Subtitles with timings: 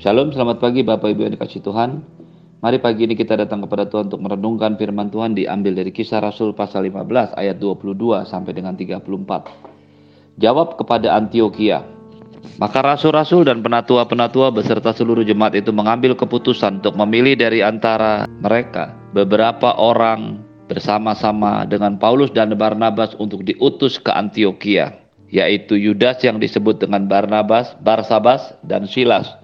[0.00, 2.00] Shalom, selamat pagi Bapak Ibu yang dikasih Tuhan.
[2.64, 6.56] Mari pagi ini kita datang kepada Tuhan untuk merenungkan firman Tuhan diambil dari kisah Rasul
[6.56, 8.96] pasal 15 ayat 22 sampai dengan 34.
[10.40, 11.84] Jawab kepada Antioquia.
[12.56, 18.96] Maka rasul-rasul dan penatua-penatua beserta seluruh jemaat itu mengambil keputusan untuk memilih dari antara mereka
[19.12, 24.96] beberapa orang bersama-sama dengan Paulus dan Barnabas untuk diutus ke Antioquia,
[25.28, 29.39] yaitu Yudas yang disebut dengan Barnabas, Barsabas, dan Silas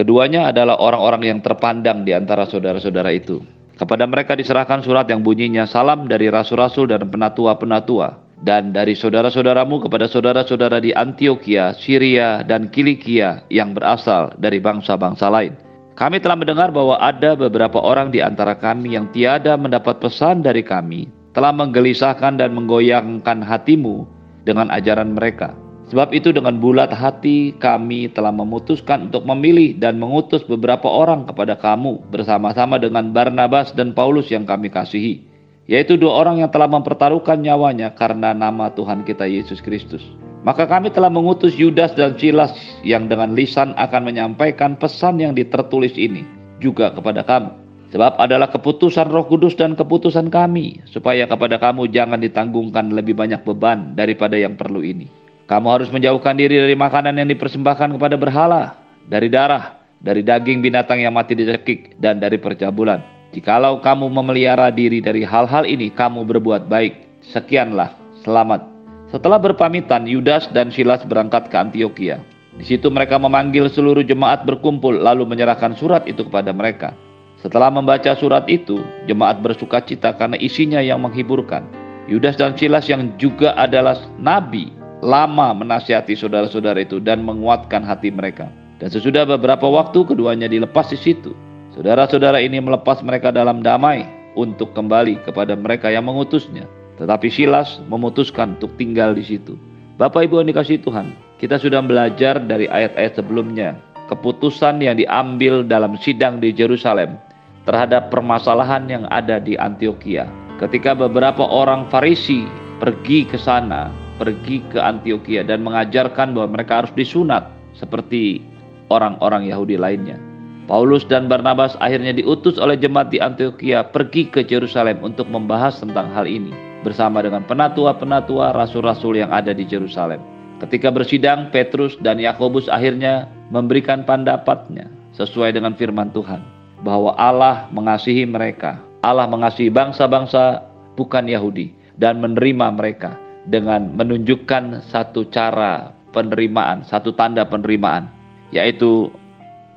[0.00, 3.44] Keduanya adalah orang-orang yang terpandang di antara saudara-saudara itu.
[3.76, 10.08] Kepada mereka diserahkan surat yang bunyinya salam dari rasul-rasul dan penatua-penatua dan dari saudara-saudaramu kepada
[10.08, 15.52] saudara-saudara di Antioquia, Syria, dan Kilikia yang berasal dari bangsa-bangsa lain.
[16.00, 20.64] Kami telah mendengar bahwa ada beberapa orang di antara kami yang tiada mendapat pesan dari
[20.64, 24.08] kami, telah menggelisahkan dan menggoyangkan hatimu
[24.48, 25.52] dengan ajaran mereka
[25.90, 31.58] Sebab itu dengan bulat hati kami telah memutuskan untuk memilih dan mengutus beberapa orang kepada
[31.58, 35.26] kamu bersama-sama dengan Barnabas dan Paulus yang kami kasihi,
[35.66, 40.06] yaitu dua orang yang telah mempertaruhkan nyawanya karena nama Tuhan kita Yesus Kristus.
[40.46, 42.54] Maka kami telah mengutus Yudas dan Silas
[42.86, 46.22] yang dengan lisan akan menyampaikan pesan yang ditertulis ini
[46.62, 47.50] juga kepada kamu.
[47.90, 53.42] Sebab adalah keputusan roh kudus dan keputusan kami, supaya kepada kamu jangan ditanggungkan lebih banyak
[53.42, 55.10] beban daripada yang perlu ini
[55.50, 58.78] kamu harus menjauhkan diri dari makanan yang dipersembahkan kepada berhala,
[59.10, 63.02] dari darah, dari daging binatang yang mati dicekik, dan dari percabulan.
[63.34, 67.26] Jikalau kamu memelihara diri dari hal-hal ini, kamu berbuat baik.
[67.34, 67.90] Sekianlah,
[68.22, 68.62] selamat.
[69.10, 72.22] Setelah berpamitan, Yudas dan Silas berangkat ke Antioquia.
[72.54, 76.94] Di situ mereka memanggil seluruh jemaat berkumpul, lalu menyerahkan surat itu kepada mereka.
[77.42, 78.78] Setelah membaca surat itu,
[79.10, 81.66] jemaat bersuka cita karena isinya yang menghiburkan.
[82.06, 88.48] Yudas dan Silas yang juga adalah nabi lama menasihati saudara-saudara itu dan menguatkan hati mereka.
[88.80, 91.36] Dan sesudah beberapa waktu keduanya dilepas di situ.
[91.76, 96.64] Saudara-saudara ini melepas mereka dalam damai untuk kembali kepada mereka yang mengutusnya.
[96.96, 99.56] Tetapi Silas memutuskan untuk tinggal di situ.
[100.00, 103.76] Bapak Ibu yang dikasih Tuhan, kita sudah belajar dari ayat-ayat sebelumnya.
[104.08, 107.20] Keputusan yang diambil dalam sidang di Jerusalem
[107.68, 110.26] terhadap permasalahan yang ada di Antioquia.
[110.58, 112.44] Ketika beberapa orang Farisi
[112.80, 118.44] pergi ke sana pergi ke Antioquia dan mengajarkan bahwa mereka harus disunat seperti
[118.92, 120.20] orang-orang Yahudi lainnya.
[120.68, 126.12] Paulus dan Barnabas akhirnya diutus oleh jemaat di Antioquia pergi ke Yerusalem untuk membahas tentang
[126.12, 126.52] hal ini
[126.86, 130.22] bersama dengan penatua-penatua rasul-rasul yang ada di Yerusalem.
[130.60, 134.86] Ketika bersidang, Petrus dan Yakobus akhirnya memberikan pendapatnya
[135.16, 136.44] sesuai dengan firman Tuhan
[136.84, 138.78] bahwa Allah mengasihi mereka.
[139.00, 140.60] Allah mengasihi bangsa-bangsa
[140.94, 143.16] bukan Yahudi dan menerima mereka
[143.48, 148.10] dengan menunjukkan satu cara penerimaan, satu tanda penerimaan,
[148.52, 149.08] yaitu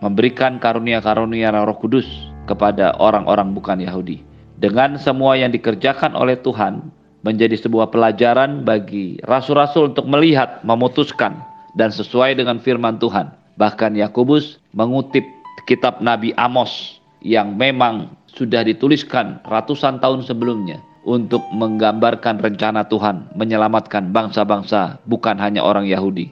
[0.04, 2.08] memberikan karunia-karunia Roh Kudus
[2.50, 4.20] kepada orang-orang bukan Yahudi.
[4.60, 6.92] Dengan semua yang dikerjakan oleh Tuhan
[7.24, 11.40] menjadi sebuah pelajaran bagi rasul-rasul untuk melihat, memutuskan
[11.80, 13.32] dan sesuai dengan firman Tuhan.
[13.56, 15.24] Bahkan Yakobus mengutip
[15.70, 24.16] kitab Nabi Amos yang memang sudah dituliskan ratusan tahun sebelumnya untuk menggambarkan rencana Tuhan menyelamatkan
[24.16, 26.32] bangsa-bangsa, bukan hanya orang Yahudi.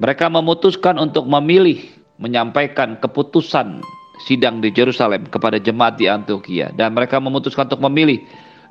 [0.00, 1.80] Mereka memutuskan untuk memilih
[2.20, 3.80] menyampaikan keputusan
[4.28, 8.22] sidang di Jerusalem kepada jemaat di Antioquia dan mereka memutuskan untuk memilih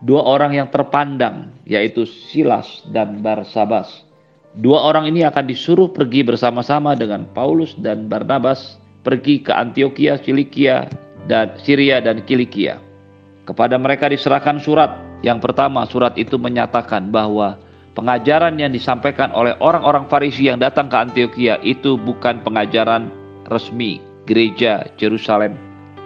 [0.05, 4.05] dua orang yang terpandang yaitu Silas dan Barsabas.
[4.51, 10.91] Dua orang ini akan disuruh pergi bersama-sama dengan Paulus dan Barnabas pergi ke Antioquia, Cilikia,
[11.25, 12.77] dan Syria dan Kilikia.
[13.47, 17.61] Kepada mereka diserahkan surat yang pertama, surat itu menyatakan bahwa
[17.93, 23.13] pengajaran yang disampaikan oleh orang-orang Farisi yang datang ke Antioquia itu bukan pengajaran
[23.45, 25.53] resmi gereja Jerusalem.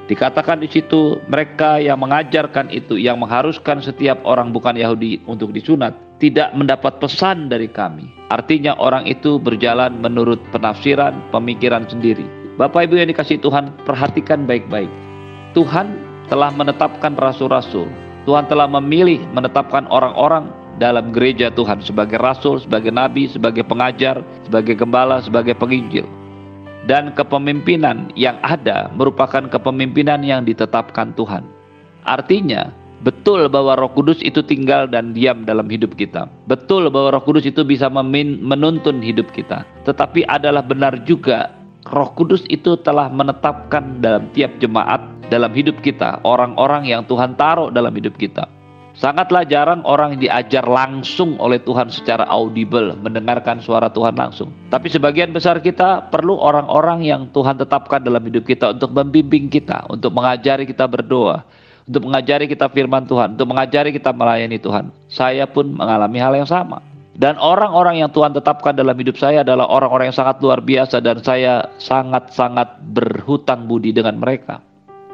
[0.06, 5.98] Dikatakan di situ mereka yang mengajarkan itu yang mengharuskan setiap orang bukan Yahudi untuk disunat
[6.22, 8.14] tidak mendapat pesan dari kami.
[8.30, 12.28] Artinya orang itu berjalan menurut penafsiran, pemikiran sendiri.
[12.56, 14.88] Bapak Ibu yang dikasih Tuhan, perhatikan baik-baik.
[15.58, 15.98] Tuhan
[16.30, 17.90] telah menetapkan rasul-rasul
[18.26, 20.50] Tuhan telah memilih menetapkan orang-orang
[20.82, 26.04] dalam gereja Tuhan sebagai rasul, sebagai nabi, sebagai pengajar, sebagai gembala, sebagai penginjil.
[26.86, 31.42] Dan kepemimpinan yang ada merupakan kepemimpinan yang ditetapkan Tuhan.
[32.06, 32.70] Artinya,
[33.02, 36.30] betul bahwa Roh Kudus itu tinggal dan diam dalam hidup kita.
[36.46, 39.66] Betul bahwa Roh Kudus itu bisa menuntun hidup kita.
[39.82, 41.50] Tetapi adalah benar juga
[41.86, 47.70] Roh Kudus itu telah menetapkan dalam tiap jemaat dalam hidup kita, orang-orang yang Tuhan taruh
[47.70, 48.50] dalam hidup kita.
[48.96, 54.56] Sangatlah jarang orang diajar langsung oleh Tuhan secara audible, mendengarkan suara Tuhan langsung.
[54.72, 59.84] Tapi sebagian besar kita perlu orang-orang yang Tuhan tetapkan dalam hidup kita untuk membimbing kita,
[59.92, 61.44] untuk mengajari kita berdoa,
[61.84, 64.96] untuk mengajari kita firman Tuhan, untuk mengajari kita melayani Tuhan.
[65.12, 66.80] Saya pun mengalami hal yang sama.
[67.16, 71.24] Dan orang-orang yang Tuhan tetapkan dalam hidup saya adalah orang-orang yang sangat luar biasa dan
[71.24, 74.60] saya sangat-sangat berhutang budi dengan mereka.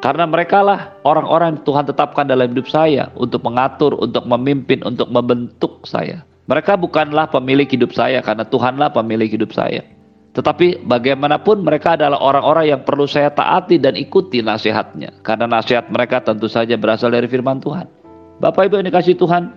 [0.02, 5.06] Karena mereka lah orang-orang yang Tuhan tetapkan dalam hidup saya untuk mengatur, untuk memimpin, untuk
[5.14, 6.26] membentuk saya.
[6.50, 9.86] Mereka bukanlah pemilik hidup saya karena Tuhanlah pemilik hidup saya.
[10.34, 15.22] Tetapi bagaimanapun mereka adalah orang-orang yang perlu saya taati dan ikuti nasihatnya.
[15.22, 17.86] Karena nasihat mereka tentu saja berasal dari firman Tuhan.
[18.42, 19.54] Bapak Ibu yang dikasih Tuhan,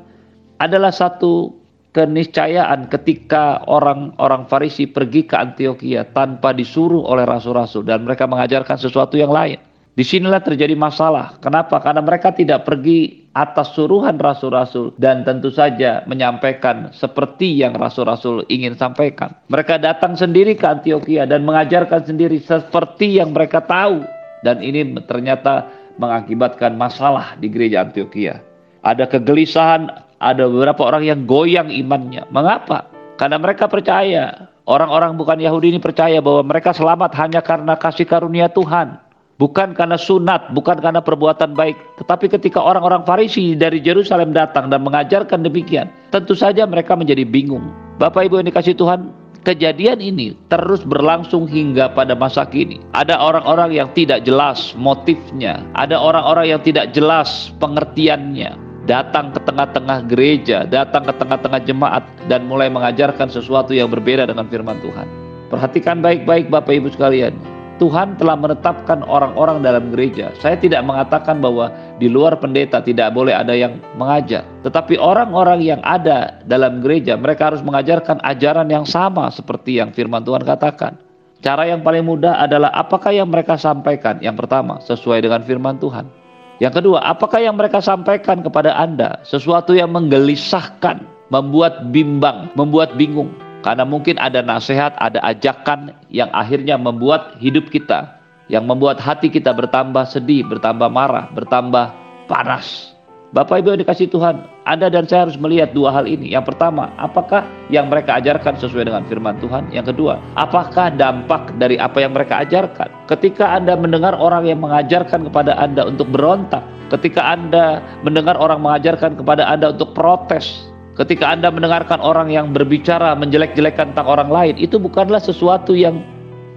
[0.61, 1.64] adalah satu
[1.95, 9.15] keniscayaan ketika orang-orang Farisi pergi ke Antioquia tanpa disuruh oleh rasul-rasul dan mereka mengajarkan sesuatu
[9.15, 9.55] yang lain.
[9.95, 11.39] Di sinilah terjadi masalah.
[11.39, 11.79] Kenapa?
[11.79, 18.75] Karena mereka tidak pergi atas suruhan rasul-rasul dan tentu saja menyampaikan seperti yang rasul-rasul ingin
[18.75, 19.31] sampaikan.
[19.47, 24.03] Mereka datang sendiri ke Antioquia dan mengajarkan sendiri seperti yang mereka tahu.
[24.43, 28.43] Dan ini ternyata mengakibatkan masalah di gereja Antioquia.
[28.83, 32.27] Ada kegelisahan, ada beberapa orang yang goyang imannya.
[32.31, 32.87] Mengapa?
[33.15, 38.51] Karena mereka percaya, orang-orang bukan Yahudi ini percaya bahwa mereka selamat hanya karena kasih karunia
[38.51, 44.71] Tuhan bukan karena sunat, bukan karena perbuatan baik, tetapi ketika orang-orang Farisi dari Yerusalem datang
[44.71, 47.71] dan mengajarkan demikian, tentu saja mereka menjadi bingung.
[47.99, 49.11] Bapak Ibu yang dikasih Tuhan,
[49.43, 52.81] kejadian ini terus berlangsung hingga pada masa kini.
[52.95, 58.64] Ada orang-orang yang tidak jelas motifnya, ada orang-orang yang tidak jelas pengertiannya.
[58.85, 64.45] Datang ke tengah-tengah gereja, datang ke tengah-tengah jemaat, dan mulai mengajarkan sesuatu yang berbeda dengan
[64.45, 65.09] firman Tuhan.
[65.49, 67.33] Perhatikan baik-baik, Bapak Ibu sekalian
[67.75, 70.31] Tuhan telah menetapkan orang-orang dalam gereja.
[70.39, 71.67] Saya tidak mengatakan bahwa
[71.99, 77.51] di luar pendeta tidak boleh ada yang mengajar, tetapi orang-orang yang ada dalam gereja mereka
[77.51, 80.95] harus mengajarkan ajaran yang sama seperti yang firman Tuhan katakan.
[81.43, 84.17] Cara yang paling mudah adalah apakah yang mereka sampaikan?
[84.23, 86.24] Yang pertama, sesuai dengan firman Tuhan.
[86.63, 93.35] Yang kedua, apakah yang mereka sampaikan kepada Anda sesuatu yang menggelisahkan, membuat bimbang, membuat bingung?
[93.59, 98.07] Karena mungkin ada nasihat, ada ajakan yang akhirnya membuat hidup kita,
[98.47, 101.91] yang membuat hati kita bertambah sedih, bertambah marah, bertambah
[102.31, 102.95] panas.
[103.35, 106.31] Bapak Ibu yang dikasih Tuhan, Anda dan saya harus melihat dua hal ini.
[106.31, 109.75] Yang pertama, apakah yang mereka ajarkan sesuai dengan firman Tuhan?
[109.75, 112.87] Yang kedua, apakah dampak dari apa yang mereka ajarkan?
[113.05, 119.13] Ketika Anda mendengar orang yang mengajarkan kepada Anda untuk berontak, ketika Anda mendengar orang mengajarkan
[119.21, 124.79] kepada Anda untuk protes, Ketika Anda mendengarkan orang yang berbicara menjelek-jelekan tentang orang lain, itu
[124.79, 125.99] bukanlah sesuatu yang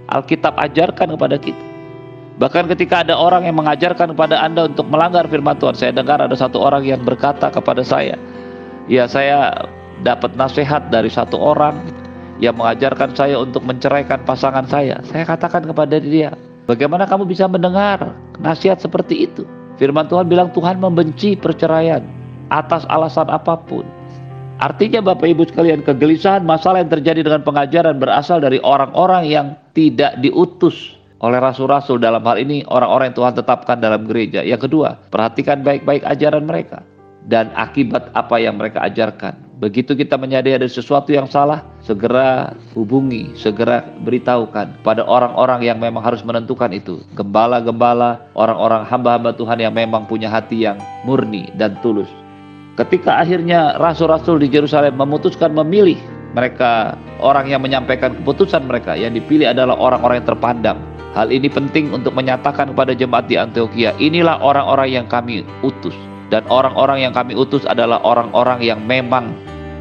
[0.07, 1.59] Alkitab ajarkan kepada kita.
[2.39, 6.31] Bahkan ketika ada orang yang mengajarkan kepada Anda untuk melanggar firman Tuhan, saya dengar ada
[6.39, 8.15] satu orang yang berkata kepada saya,
[8.87, 9.67] "Ya, saya
[10.07, 11.83] dapat nasihat dari satu orang
[12.39, 16.33] yang mengajarkan saya untuk menceraikan pasangan saya." Saya katakan kepada dia,
[16.65, 19.43] "Bagaimana kamu bisa mendengar nasihat seperti itu?"
[19.79, 22.03] Firman Tuhan bilang Tuhan membenci perceraian
[22.51, 23.87] atas alasan apa pun.
[24.59, 30.19] Artinya Bapak Ibu sekalian, kegelisahan masalah yang terjadi dengan pengajaran berasal dari orang-orang yang tidak
[30.19, 34.43] diutus oleh rasul-rasul dalam hal ini orang-orang yang Tuhan tetapkan dalam gereja.
[34.43, 36.83] Yang kedua, perhatikan baik-baik ajaran mereka
[37.23, 39.48] dan akibat apa yang mereka ajarkan.
[39.59, 45.99] Begitu kita menyadari ada sesuatu yang salah, segera hubungi, segera beritahukan pada orang-orang yang memang
[45.99, 47.03] harus menentukan itu.
[47.11, 52.07] Gembala-gembala, orang-orang hamba-hamba Tuhan yang memang punya hati yang murni dan tulus.
[52.79, 55.99] Ketika akhirnya rasul-rasul di Yerusalem memutuskan memilih
[56.31, 60.79] mereka orang yang menyampaikan keputusan mereka yang dipilih adalah orang-orang yang terpandang.
[61.11, 65.97] Hal ini penting untuk menyatakan kepada jemaat di Antioquia, inilah orang-orang yang kami utus.
[66.29, 69.33] Dan orang-orang yang kami utus adalah orang-orang yang memang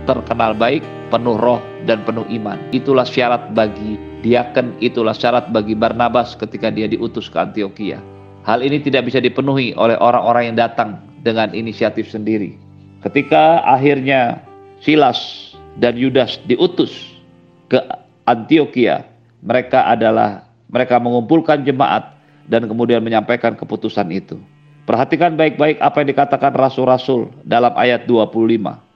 [0.08, 0.80] terkenal baik,
[1.12, 2.56] penuh roh, dan penuh iman.
[2.72, 8.00] Itulah syarat bagi diaken, itulah syarat bagi Barnabas ketika dia diutus ke Antioquia.
[8.48, 12.56] Hal ini tidak bisa dipenuhi oleh orang-orang yang datang dengan inisiatif sendiri.
[13.04, 14.40] Ketika akhirnya
[14.80, 17.12] Silas dan Yudas diutus
[17.68, 17.76] ke
[18.24, 19.04] Antioquia,
[19.44, 22.16] mereka adalah mereka mengumpulkan jemaat
[22.48, 24.40] dan kemudian menyampaikan keputusan itu.
[24.88, 28.87] Perhatikan baik-baik apa yang dikatakan rasul-rasul dalam ayat 25.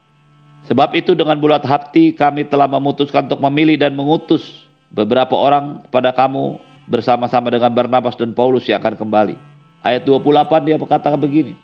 [0.70, 6.14] Sebab itu dengan bulat hati kami telah memutuskan untuk memilih dan mengutus beberapa orang kepada
[6.14, 9.34] kamu bersama-sama dengan Barnabas dan Paulus yang akan kembali.
[9.82, 11.58] Ayat 28 dia berkata begini.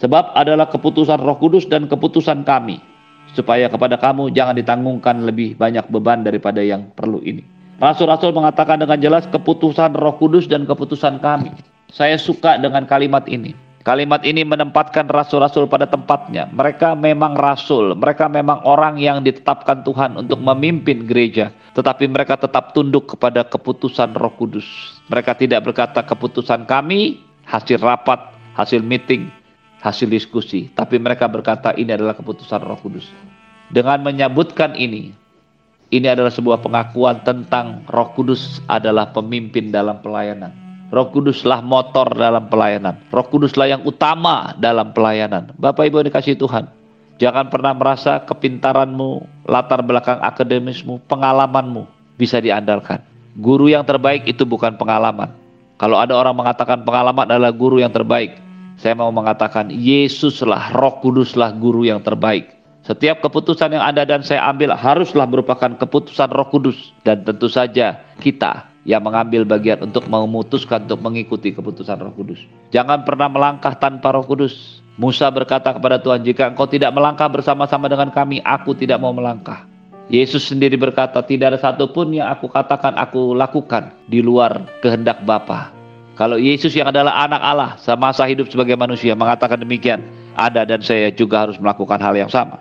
[0.00, 2.80] Sebab adalah keputusan Roh Kudus dan keputusan kami,
[3.36, 7.44] supaya kepada kamu jangan ditanggungkan lebih banyak beban daripada yang perlu ini.
[7.76, 11.52] Rasul-rasul mengatakan dengan jelas keputusan Roh Kudus dan keputusan kami.
[11.92, 13.52] Saya suka dengan kalimat ini.
[13.80, 16.52] Kalimat ini menempatkan rasul-rasul pada tempatnya.
[16.52, 22.76] Mereka memang rasul, mereka memang orang yang ditetapkan Tuhan untuk memimpin gereja, tetapi mereka tetap
[22.76, 24.68] tunduk kepada keputusan Roh Kudus.
[25.08, 28.20] Mereka tidak berkata keputusan kami hasil rapat,
[28.52, 29.32] hasil meeting,
[29.80, 33.08] hasil diskusi, tapi mereka berkata ini adalah keputusan Roh Kudus.
[33.72, 35.16] Dengan menyebutkan ini,
[35.88, 40.69] ini adalah sebuah pengakuan tentang Roh Kudus adalah pemimpin dalam pelayanan.
[40.90, 42.98] Roh Kuduslah motor dalam pelayanan.
[43.14, 45.54] Roh Kuduslah yang utama dalam pelayanan.
[45.54, 46.66] Bapak Ibu yang dikasih Tuhan,
[47.22, 51.86] jangan pernah merasa kepintaranmu, latar belakang akademismu, pengalamanmu
[52.18, 52.98] bisa diandalkan.
[53.38, 55.30] Guru yang terbaik itu bukan pengalaman.
[55.78, 58.34] Kalau ada orang mengatakan pengalaman adalah guru yang terbaik,
[58.74, 62.50] saya mau mengatakan Yesuslah, Roh Kuduslah guru yang terbaik.
[62.82, 68.02] Setiap keputusan yang ada dan saya ambil haruslah merupakan keputusan Roh Kudus dan tentu saja
[68.18, 72.40] kita yang mengambil bagian untuk memutuskan untuk mengikuti keputusan Roh Kudus.
[72.72, 74.80] Jangan pernah melangkah tanpa Roh Kudus.
[75.00, 79.64] Musa berkata kepada Tuhan, "Jika engkau tidak melangkah bersama-sama dengan kami, aku tidak mau melangkah."
[80.10, 85.72] Yesus sendiri berkata, "Tidak ada satupun yang aku katakan aku lakukan di luar kehendak Bapa."
[86.18, 90.04] Kalau Yesus yang adalah anak Allah semasa hidup sebagai manusia mengatakan demikian,
[90.36, 92.60] ada dan saya juga harus melakukan hal yang sama.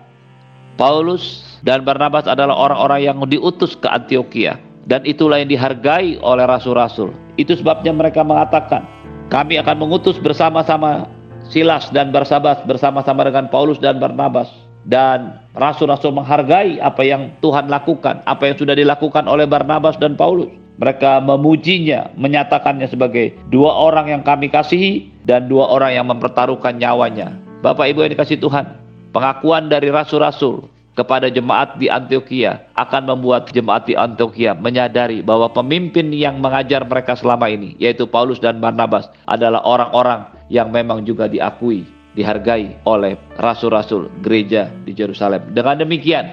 [0.80, 4.56] Paulus dan Barnabas adalah orang-orang yang diutus ke Antioquia
[4.90, 7.14] dan itulah yang dihargai oleh rasul-rasul.
[7.38, 8.90] Itu sebabnya mereka mengatakan,
[9.30, 11.06] kami akan mengutus bersama-sama
[11.46, 14.50] Silas dan Barsabas bersama-sama dengan Paulus dan Barnabas
[14.90, 20.50] dan rasul-rasul menghargai apa yang Tuhan lakukan, apa yang sudah dilakukan oleh Barnabas dan Paulus.
[20.80, 27.36] Mereka memujinya, menyatakannya sebagai dua orang yang kami kasihi dan dua orang yang mempertaruhkan nyawanya.
[27.60, 28.80] Bapak Ibu yang dikasih Tuhan,
[29.12, 36.10] pengakuan dari rasul-rasul kepada jemaat di Antioquia akan membuat jemaat di Antioquia menyadari bahwa pemimpin
[36.12, 41.86] yang mengajar mereka selama ini yaitu Paulus dan Barnabas adalah orang-orang yang memang juga diakui,
[42.18, 45.54] dihargai oleh rasul-rasul gereja di Yerusalem.
[45.54, 46.26] Dengan demikian,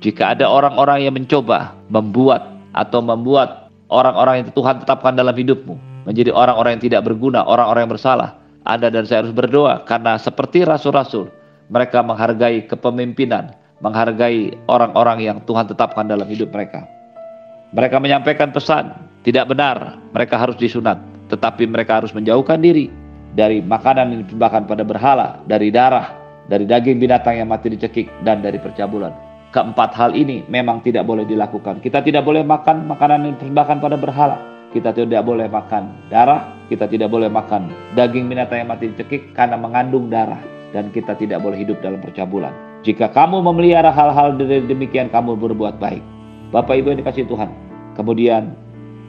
[0.00, 6.30] jika ada orang-orang yang mencoba membuat atau membuat orang-orang yang Tuhan tetapkan dalam hidupmu menjadi
[6.32, 8.30] orang-orang yang tidak berguna, orang-orang yang bersalah,
[8.64, 11.28] Anda dan saya harus berdoa karena seperti rasul-rasul
[11.72, 16.86] mereka menghargai kepemimpinan, menghargai orang-orang yang Tuhan tetapkan dalam hidup mereka.
[17.74, 18.94] Mereka menyampaikan pesan,
[19.26, 21.00] tidak benar mereka harus disunat,
[21.32, 22.86] tetapi mereka harus menjauhkan diri
[23.34, 26.14] dari makanan yang dipersembahkan pada berhala, dari darah,
[26.46, 29.10] dari daging binatang yang mati dicekik, dan dari percabulan.
[29.50, 31.78] Keempat hal ini memang tidak boleh dilakukan.
[31.78, 34.36] Kita tidak boleh makan makanan yang dipersembahkan pada berhala.
[34.74, 39.54] Kita tidak boleh makan darah, kita tidak boleh makan daging binatang yang mati dicekik karena
[39.54, 40.42] mengandung darah.
[40.74, 42.73] Dan kita tidak boleh hidup dalam percabulan.
[42.84, 46.04] Jika kamu memelihara hal-hal demikian, kamu berbuat baik.
[46.52, 47.48] Bapak Ibu yang dikasih Tuhan.
[47.96, 48.52] Kemudian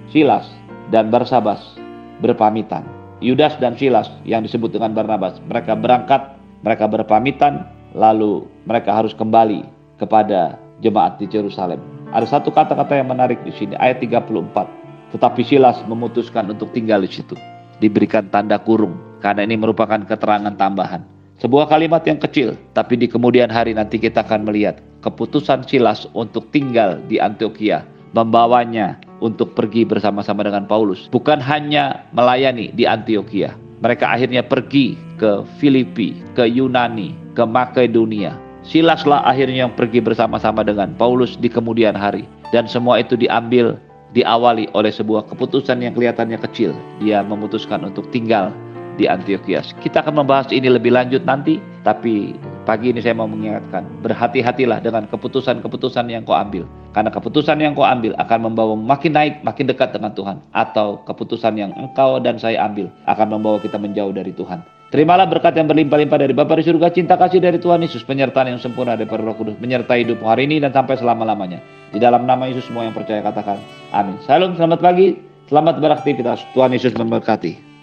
[0.07, 0.47] Silas
[0.95, 1.75] dan Barsabas
[2.23, 2.87] berpamitan.
[3.19, 9.67] Yudas dan Silas yang disebut dengan Barnabas, mereka berangkat, mereka berpamitan, lalu mereka harus kembali
[9.99, 11.79] kepada jemaat di Jerusalem.
[12.15, 15.15] Ada satu kata-kata yang menarik di sini, ayat 34.
[15.15, 17.35] Tetapi Silas memutuskan untuk tinggal di situ.
[17.83, 21.14] Diberikan tanda kurung, karena ini merupakan keterangan tambahan.
[21.35, 26.47] Sebuah kalimat yang kecil, tapi di kemudian hari nanti kita akan melihat keputusan Silas untuk
[26.55, 27.83] tinggal di Antioquia,
[28.15, 31.11] membawanya untuk pergi bersama-sama dengan Paulus.
[31.11, 33.51] Bukan hanya melayani di Antioquia,
[33.83, 38.39] mereka akhirnya pergi ke Filipi, ke Yunani, ke Makedonia.
[38.63, 42.25] Silaslah akhirnya yang pergi bersama-sama dengan Paulus di kemudian hari.
[42.49, 43.75] Dan semua itu diambil,
[44.15, 46.71] diawali oleh sebuah keputusan yang kelihatannya kecil.
[47.03, 48.55] Dia memutuskan untuk tinggal
[48.95, 49.63] di Antioquia.
[49.83, 52.35] Kita akan membahas ini lebih lanjut nanti, tapi
[52.65, 56.65] pagi ini saya mau mengingatkan, berhati-hatilah dengan keputusan-keputusan yang kau ambil.
[56.95, 60.39] Karena keputusan yang kau ambil akan membawa makin naik, makin dekat dengan Tuhan.
[60.55, 64.63] Atau keputusan yang engkau dan saya ambil akan membawa kita menjauh dari Tuhan.
[64.95, 68.61] Terimalah berkat yang berlimpah-limpah dari Bapa di surga, cinta kasih dari Tuhan Yesus, penyertaan yang
[68.61, 71.59] sempurna dari Roh Kudus, menyertai hidupmu hari ini dan sampai selama-lamanya.
[71.91, 73.59] Di dalam nama Yesus semua yang percaya katakan,
[73.91, 74.15] amin.
[74.23, 75.19] Salam, selamat pagi,
[75.51, 76.47] selamat beraktivitas.
[76.53, 77.65] Tuhan Yesus memberkati.